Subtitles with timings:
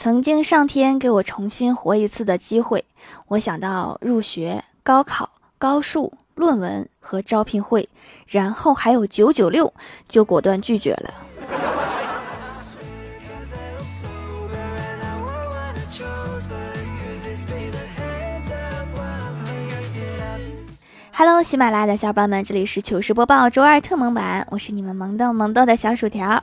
[0.00, 2.84] 曾经上天给我重新活一次的机会，
[3.26, 5.28] 我想到入学、高考、
[5.58, 7.88] 高数、论文和招聘会，
[8.28, 9.74] 然后还有九九六，
[10.08, 11.12] 就果断拒绝了。
[21.12, 26.40] Hello，喜马拉雅的小伙伴们，这里是糗事播报周二特萌版，我是你们萌豆萌豆的小薯条。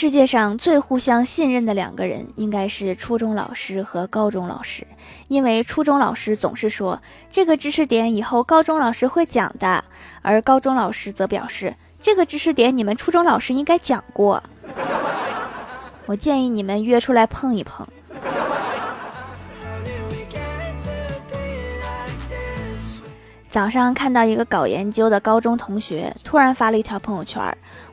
[0.00, 4.86] 世界上最互相信任的两个人，应该是初中老师和高中老师，
[5.26, 9.84] 因为初中老师总是说这个知识点以后高中老师会讲的，
[10.22, 14.40] 而高中老师则表示这个知识点你们初中老师应该讲过。
[16.06, 17.84] 我建议你们约出来碰一碰。
[23.50, 27.42] 早上看到一个搞研究的高中同学突然发了一条朋友圈，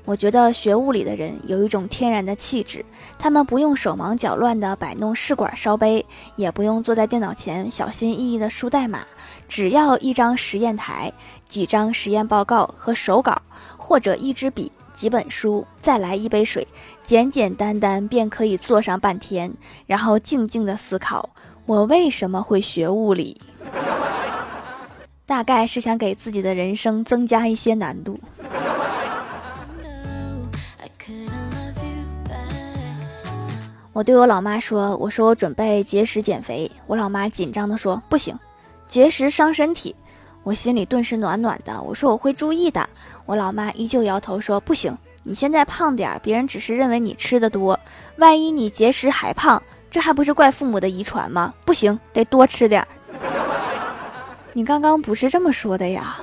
[0.03, 2.83] 我觉得学物理的人有一种天然的气质，
[3.17, 6.05] 他们不用手忙脚乱地摆弄试管烧杯，
[6.35, 8.99] 也不用坐在电脑前小心翼翼地输代码，
[9.47, 11.11] 只要一张实验台、
[11.47, 13.41] 几张实验报告和手稿，
[13.77, 16.67] 或者一支笔、几本书，再来一杯水，
[17.05, 19.53] 简简单单便可以坐上半天，
[19.87, 21.29] 然后静静地思考：
[21.65, 23.39] 我为什么会学物理？
[25.25, 28.19] 大概是想给自己的人生增加一些难度。
[33.91, 38.37] 我对我老妈说：“我说我准备节食减肥。”我老妈紧张的说：“不行，
[38.89, 39.95] 节食伤身体。”
[40.43, 41.81] 我心里顿时暖暖的。
[41.81, 42.87] 我说：“我会注意的。”
[43.25, 47.79] 我老妈依旧摇头说：“不行，你现在胖点儿，别人只是认为你吃的多，
[48.17, 51.53] 万一你节食还胖，这还不是怪父母的遗传吗？
[51.63, 52.87] 不行，得多吃点儿。”
[54.57, 56.15] 你刚刚不是这么说的呀？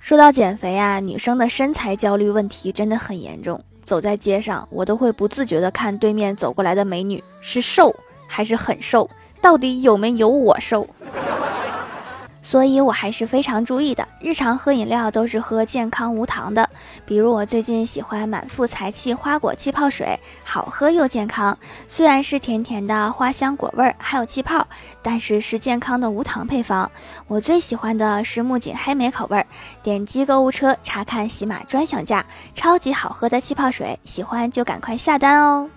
[0.00, 3.62] 说到减肥啊，女生的身材焦虑问题真的很严重。
[3.84, 7.94] 走在街上，我都会不自觉的看对面走过来的美女是瘦
[8.26, 9.08] 还是很瘦，
[9.40, 10.84] 到底有没有我瘦？
[12.42, 14.06] 所以我还是非常注意的。
[14.20, 16.68] 日常喝饮料都是喝健康无糖的，
[17.04, 21.56] 比如我最近喜欢满腹才气花果气泡水，好喝又健康。
[21.88, 24.66] 虽然是甜甜的花香果味儿，还有气泡，
[25.02, 26.90] 但是是健康的无糖配方。
[27.26, 29.46] 我最喜欢的是木槿黑莓口味儿。
[29.82, 32.24] 点击购物车查看喜马专享价，
[32.54, 35.68] 超级好喝的气泡水，喜欢就赶快下单哦。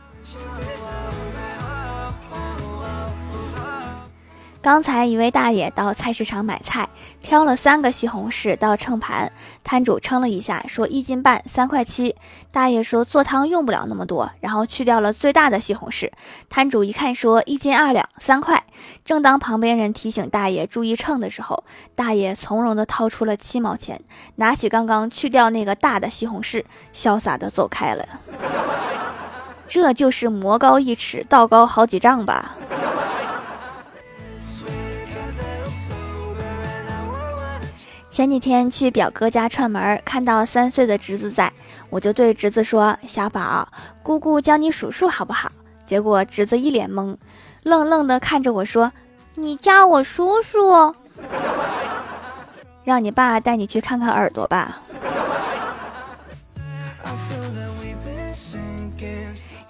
[4.63, 6.87] 刚才一位大爷到菜市场买菜，
[7.21, 9.29] 挑了三个西红柿到秤盘，
[9.61, 12.15] 摊主称了一下，说一斤半三块七。
[12.49, 16.09] 大爷说做汤用不了那么多，然后去掉了最大的西红柿。
[16.49, 18.63] 摊主一看说一斤二两三块。
[19.03, 23.99] 正当旁边人提醒大爷注意秤的时候，大爷从容地掏出了七毛钱，
[24.35, 26.63] 拿起刚刚去掉那个大的西红柿，
[26.93, 28.07] 潇洒地走开了。
[29.67, 32.55] 这就是魔高一尺，道高好几丈吧。
[38.13, 41.51] 前几天去表哥家串门，看到三岁的侄子在，
[41.89, 43.67] 我就对侄子说：“小宝，
[44.03, 45.51] 姑姑教你数数好不好？”
[45.83, 47.17] 结果侄子一脸懵，
[47.63, 48.91] 愣愣的看着我说
[49.33, 50.93] ：“你叫我叔叔，
[52.85, 54.79] 让你爸带你去看看耳朵吧。”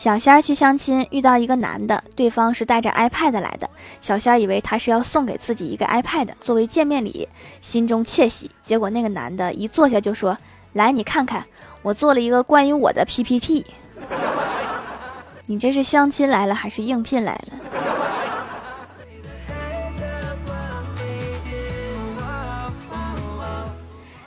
[0.04, 3.70] 小仙儿去相亲，遇到一个男的，对方是带着 iPad 来的。
[4.02, 7.30] 小仙儿以为他是要送给自己一个 iPad 作为见面礼，
[7.62, 8.52] 心中窃喜。
[8.62, 10.38] 结果那个男的一坐下就说
[10.76, 11.42] ：“来，你看看，
[11.82, 13.66] 我做了一个关于我的 PPT。
[15.48, 17.54] 你这是相亲来了还是应聘来了？”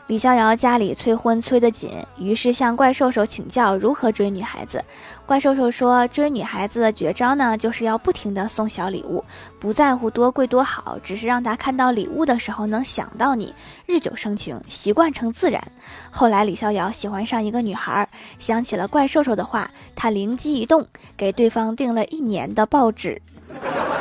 [0.06, 4.80] 李逍遥家里催婚催得紧，于是向怪兽兽请教如何追女孩子。
[5.26, 9.24] 怪兽兽说，追女孩子的绝招呢，就是要不停的送小礼物，
[9.58, 13.52] 不在乎多贵多好，只是让她看到礼物的时候能想到你，
[13.84, 15.60] 日久生情，习惯成自然。
[16.08, 18.08] 后来李逍遥喜欢上一个女孩，
[18.38, 20.86] 想起了怪兽兽的话，他灵机一动，
[21.16, 23.20] 给对方订了一年的报纸。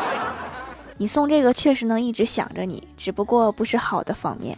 [0.97, 4.55] 你送这个确实能一直想着你，只不过不是好的方面。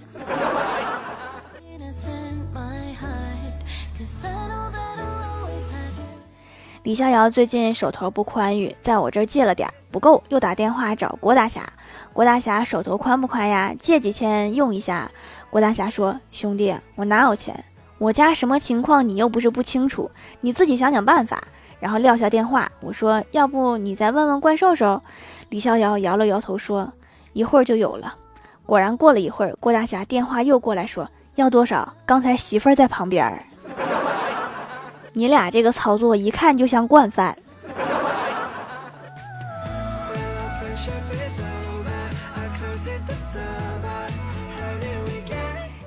[6.88, 11.62] 李逍遥最近手头不宽裕，在我这儿借了点不够，又打电话找郭大侠。
[12.13, 13.75] 郭大侠手头宽不宽呀？
[13.78, 15.12] 借几千用一下。
[15.50, 17.62] 郭大侠说：“兄弟，我哪有钱？
[17.98, 21.44] 我家什么情况你又不是不清楚，你自己想想办法。”
[21.78, 25.01] 然后撂下电话，我说：“要不你再问问怪兽兽？”
[25.51, 26.89] 李逍遥摇了摇头说
[27.34, 28.16] ：“一会儿就有了。”
[28.66, 31.06] 果然过了一会儿，郭大侠电话又过来说
[31.36, 31.94] ：“要多少？
[32.06, 33.30] 刚才媳妇儿在旁边。”
[35.18, 37.36] 你俩这个操作一看就像惯犯。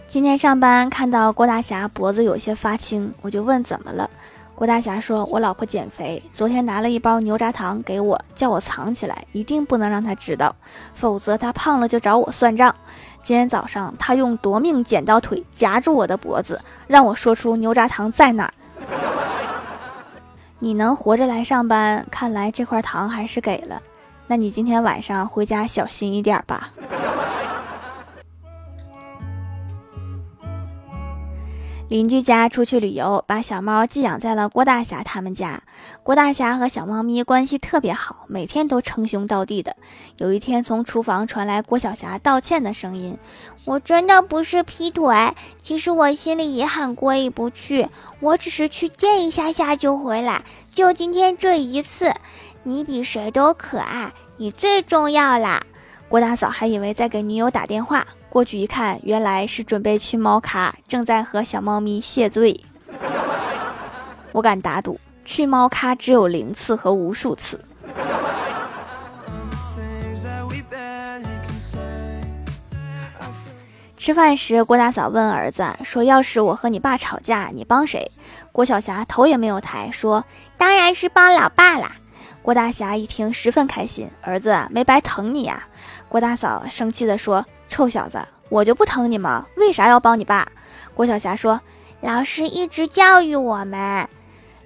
[0.09, 4.11] 今天上班看到郭大侠脖子有些发青，我就问怎么了。
[4.56, 10.56] 郭大侠说：“我老婆减肥，昨天拿了一包牛轧糖给我，叫我藏起来，一定不能让她知道，
[10.93, 12.75] 否则她胖了就找我算账。
[13.23, 18.53] 今天早上她用夺命剪刀腿夹住我的脖子，让我说出牛轧糖在哪儿。
[20.61, 23.83] 你能活着来上班，看来这块糖还是给了。
[24.27, 26.71] 那你今天晚上回家小心一点吧。”
[31.90, 35.60] 邻居家出去旅游，把小猫寄养在了郭大侠他们家。
[36.04, 39.75] 郭大侠和小猫咪关系特别好，每天都称兄道弟的。
[40.16, 43.19] 有一天，从厨房传来郭晓霞道歉的声音
[43.66, 47.88] ：“我真的不是劈腿，其实我心里也很过意不去。
[48.20, 52.14] 我只是去见一下下就回来，就今天这一次。
[52.62, 55.60] 你比谁都可爱，你最重要啦。”
[56.08, 62.59] 郭大嫂还以为在给女友打电话，过去一看，原来是准备去猫咖，正在和小猫咪谢罪。
[64.31, 67.61] 我敢打赌，去猫咖只有零次和无数次。
[73.97, 78.11] 吃饭时，郭大嫂问儿子说：“要是我和你爸吵架，你帮谁？”
[78.50, 80.25] 郭晓霞头也没有抬，说
[80.56, 81.93] ：“当然是帮老爸啦。”
[82.41, 85.65] 郭大侠一听，十分开心，儿子没白疼你呀。
[86.09, 88.19] 郭大嫂生气地说：“臭小子，
[88.50, 89.46] 我就不疼你吗？
[89.56, 90.46] 为啥要帮你爸？”
[90.93, 91.58] 郭晓霞说
[92.02, 94.06] ：“老师一直教育我们。”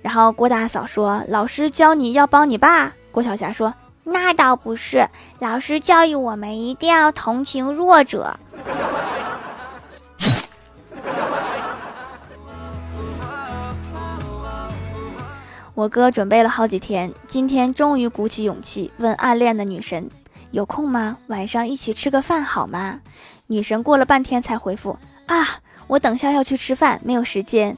[0.02, 3.72] 然后郭大嫂说：“老师教你要帮你爸？”郭晓霞说
[4.02, 5.06] ：“那倒不是，
[5.38, 8.36] 老师教育我们一定要同情弱者。”
[15.74, 20.08] 我哥准备了好几天，今天终于鼓起勇气问暗恋的女神。
[20.54, 21.18] 有空吗？
[21.26, 23.00] 晚上一起吃个饭好吗？
[23.48, 24.96] 女神过了半天才回复
[25.26, 25.44] 啊，
[25.88, 27.76] 我等下要去吃饭，没有时间。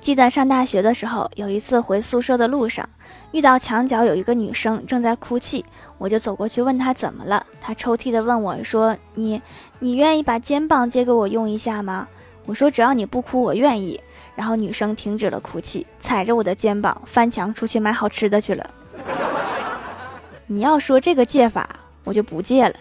[0.00, 2.88] 记得上大学的时候，有一次回宿舍的路上，
[3.32, 5.64] 遇到墙角有一个女生正在哭泣，
[5.98, 7.44] 我就走过去问她怎么了。
[7.60, 9.42] 她抽泣的问我说：“你，
[9.80, 12.06] 你愿意把肩膀借给我用一下吗？”
[12.46, 14.00] 我说：“只要你不哭，我愿意。”
[14.34, 18.68] 然后女生停止了哭泣，踩着我的肩膀翻墙出去买好吃的去了。
[20.46, 21.68] 你要说这个借法，
[22.04, 22.74] 我就不借了。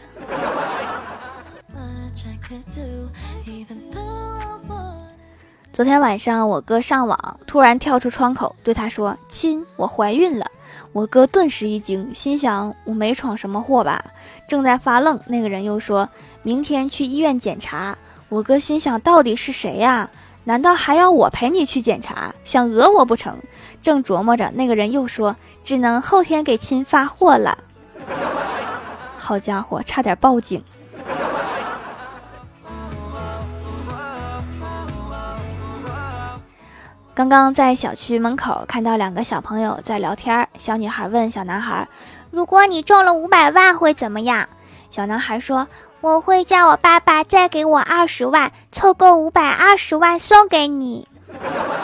[5.72, 10.46] 昨天晚上我哥上网，突然跳出窗口对他说：“亲，我怀孕了。”
[10.92, 14.04] 我哥顿时一惊，心想：“我没闯什么祸吧？”
[14.48, 16.08] 正在发愣，那个人又说
[16.44, 17.98] 明天去医院检查。
[18.30, 20.08] 我哥心想：“到底是谁呀？”
[20.46, 22.34] 难道还要我陪你去检查？
[22.44, 23.38] 想讹我不成？
[23.82, 27.58] 正琢磨着，那个人又说：“只能后天给亲发货了。”
[29.18, 30.62] 好家伙，差点报警！
[37.14, 41.88] 刚刚在小区门口看到两个小朋友在聊天，小女孩问小男孩
[42.32, 44.50] ：“如果你中了五百万会怎么样？”
[44.92, 45.68] 小男孩说。
[46.04, 51.08] 我会叫我爸爸再给我二十万，凑够五百二十万送给你。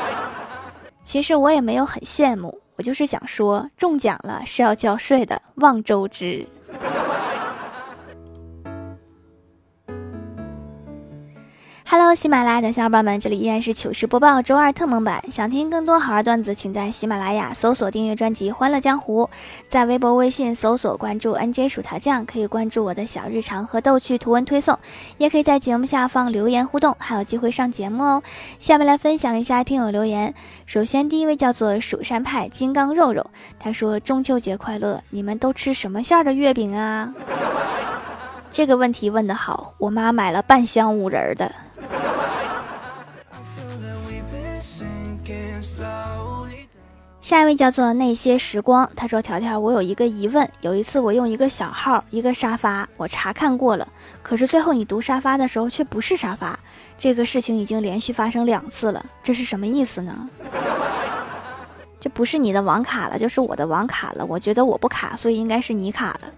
[1.05, 6.45] 其实我也没有很羡慕，我就是想说，中奖了是要交税的，望周知。
[11.91, 15.23] Hello，喜马拉雅的小伙伴们，这里依然是糗事播报周二特蒙版。
[15.31, 19.23] 想听更多好玩段子，请在喜马拉雅搜索订阅专辑《欢乐江湖》，
[19.67, 24.77] 在微博、微信搜索关注 NJ 薯条酱，可以关注我的小日常和逗趣图文推送，
[25.17, 28.23] 也可以在节目下方留言互动，还有机会上节目哦。
[28.59, 30.35] 下面来分享一下听友留言。
[30.67, 33.25] 首先，第一位叫做蜀山派金刚肉肉，
[33.57, 37.11] 他说：“中秋节快乐，你们都吃什么馅的月饼啊？”
[38.53, 41.51] 这个问题问得好，我妈买了半箱五仁的。
[47.29, 50.49] 下一位叫做那些时光，他说：“条条，我有一个疑问。
[50.61, 53.87] 有一次我用一个小号一个沙发，我查看过了，
[54.23, 56.57] 可是最后你读沙发的时候却不是沙发。
[56.97, 60.27] 这个事情已经连续发生两次了，这是什么意思呢？
[61.99, 64.25] 这不是你的网卡了，就是我的网卡了。
[64.25, 66.31] 我觉得我不卡，所以应该是你卡了。”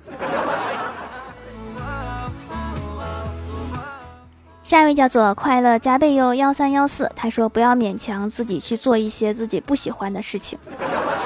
[4.71, 10.57] 下一位叫做快乐加倍哟幺三幺四，他说不要勉强自己去做一些自己不喜欢的事情，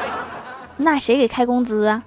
[0.78, 2.04] 那谁给开工资啊？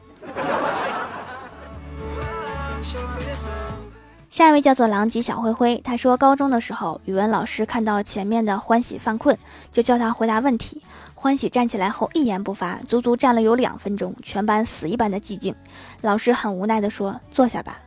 [4.29, 9.39] 下一位叫做狼藉小灰灰，他说高中的时候，语文老师看到前面的欢喜犯困，
[9.71, 10.83] 就叫他回答问题。
[11.15, 15.55] 欢喜站起来后一言不发，足足站了有两分钟，全班死一般的寂静。
[16.01, 17.79] 老师很无奈地说：“坐下吧。”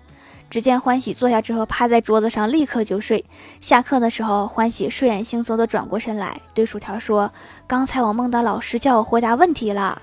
[0.52, 3.24] 只见欢喜坐下之后，趴在桌子上立刻就睡。
[3.62, 7.32] 下课的时候，欢喜睡眼惺忪地转过身来，对薯条说
[7.66, 10.02] ：“刚才我梦到老师叫我回答问题了，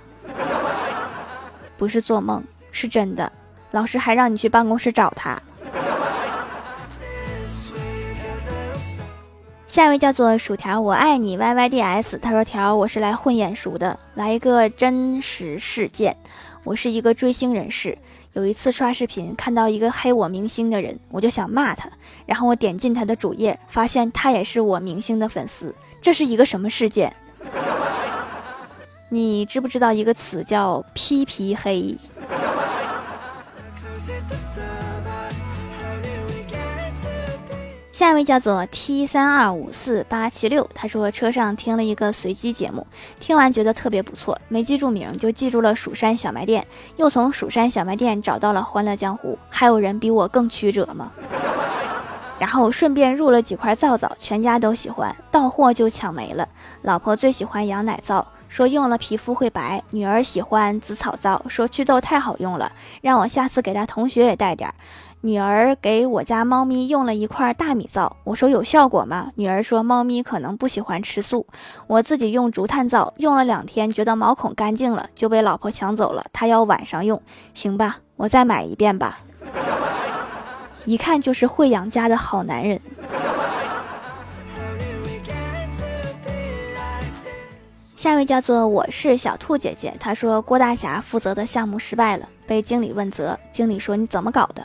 [1.77, 3.31] 不是做梦，是真的。
[3.73, 5.39] 老师还让你去办公室找他。”
[9.69, 12.19] 下一位叫做薯条，我爱你 Y Y D S。
[12.23, 16.17] 他说：“条，我是来混眼熟的，来一个真实事件。
[16.65, 17.99] 我是一个追星人士。”
[18.39, 21.91] 有一次刷视频看到一个黑我明星的人，我就想骂他，
[22.25, 25.75] 然后我点进他的主页，发现他也是我明星的粉丝。
[26.01, 27.13] 这是一个什么事件？
[29.11, 31.99] 你知不知道一个词叫“批皮黑”？
[37.99, 42.87] 下一位叫做 T 三二五四八七六，他说车上听了一个随机节目，
[43.19, 46.65] 听完觉得特别不错，没记住名就记住了蜀山小卖店，
[46.95, 49.37] 又从蜀山小卖店找到了欢乐江湖。
[49.51, 51.11] 还有人比我更曲折吗？
[52.39, 56.49] 然后顺便入了几块皂皂，全家都喜欢，到货就抢没了。
[56.83, 64.75] 老婆最喜欢羊奶皂，说用了皮肤会白；女儿喜欢紫草皂，说祛痘太好用了，让我下次给她同学也带点儿。
[65.21, 69.33] 女儿给我家猫咪用了一块大米皂，我说有效果吗？
[69.35, 71.45] 女儿说猫咪可能不喜欢吃素。
[71.89, 76.25] 我自己用竹炭皂，用了两天，觉得毛孔干净了，就被老婆抢走了。
[76.33, 77.21] 她要晚上用，
[77.53, 79.19] 行吧，我再买一遍吧。
[80.85, 82.81] 一看就是会养家的好男人。
[87.97, 93.37] 下一位叫做我是小兔姐姐，她说郭大侠负责的项目失败了，被经理问责。
[93.51, 94.65] 经理说你怎么搞的？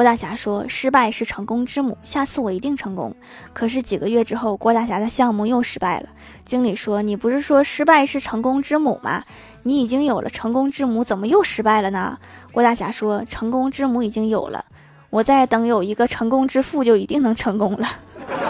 [0.00, 3.14] 郭大侠说：“失败是成功之母，下次我一定成功。”
[3.52, 6.08] 可是几个月之后，郭大侠的项目又失败了。
[6.46, 9.22] 经理说：“你不是说失败是成功之母吗？
[9.62, 12.18] 你已经有了成功之母，怎么又失败了呢？”
[12.50, 14.64] 郭大侠说：“成功之母已经有了，
[15.10, 17.86] 我再等有一个成功之父，就一定能成功了。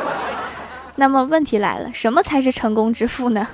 [0.95, 3.49] ”那么问题来了，什么才是成功之父呢？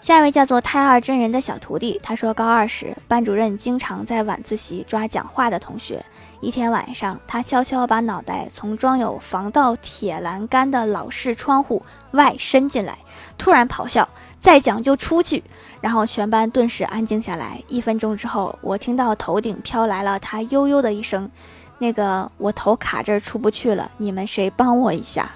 [0.00, 6.02] 下一位叫做太二真人的小徒弟，他说高二时，班主任经常在晚自习抓讲话的同学。
[6.40, 12.96] 一天晚上，他悄悄把脑袋从装有防盗铁栏杆的老式窗户外伸进来，
[13.36, 14.08] 突然咆哮
[14.40, 15.44] ：“再讲就出去！”
[15.82, 17.62] 然后全班顿时安静下来。
[17.68, 21.30] 一分钟之后，我听到头顶飘来了他悠悠的一声
[21.76, 25.30] ：“那个，我头卡这儿出不去了，你们谁帮我一下？”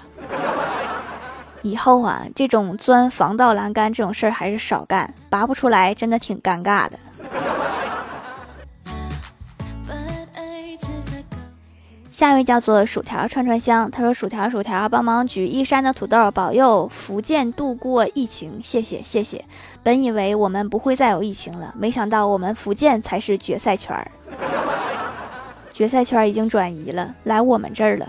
[1.65, 6.99] 以后啊，这种钻防盗栏杆这种事儿还是少干，拔不出来真的挺尴尬的。
[12.11, 19.43] 下一位叫做薯条串串香，他说：“薯条薯条，帮忙举一山的土豆，保佑福建度过疫情，谢谢谢谢。
[19.81, 24.11] 本以为我们不会再有疫情了，没想到我们福建才是决赛圈儿，
[25.73, 28.07] 决赛圈已经转移了，来我们这儿了。”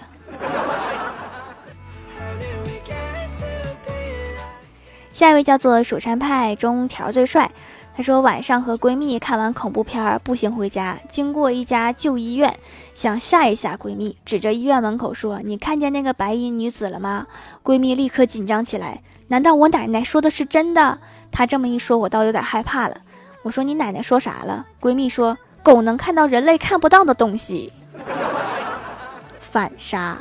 [5.16, 7.50] 下一位叫做蜀山派中条最帅，
[7.96, 12.54] 他说晚上和闺蜜看完恐怖片儿，步行回家，经过一家旧医院，
[12.94, 17.26] 想吓一吓闺蜜，指着医院门口说：“你看见那个白衣女子了吗？”
[17.64, 20.98] 闺蜜立刻紧张起来，难道我奶奶说的是真的？
[21.32, 22.98] 她这么一说，我倒有点害怕了。
[23.42, 27.72] 我说：“你奶奶说啥了？”闺蜜说：“狗能看到人类看不到的东西，
[29.40, 30.18] 反杀。”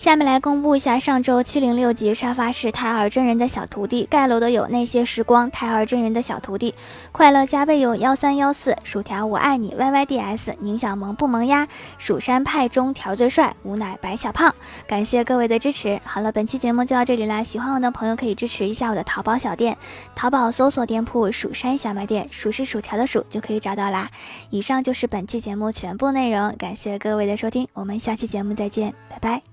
[0.00, 6.74] 下面来公布一下上周七零六级沙发是胎儿真人的小徒弟盖楼的有那些时光胎儿真人的小徒弟
[7.12, 14.54] 快乐加倍有幺三幺四薯条我爱你 Y Y D S 宁小萌不萌呀蜀山派中条最帅无奶白小胖
[14.86, 16.00] 感谢各位的支持。
[16.02, 19.76] 好了，本期节目就到这里啦，喜欢我的朋友可以支持一下我的淘宝小店，
[20.14, 24.08] 淘宝搜索店铺蜀山小卖店，数是薯条的数就可以找到啦。
[24.48, 29.49] 以上就是本期节目全部内容，感谢各位的收听，我们下期节目再见，拜拜。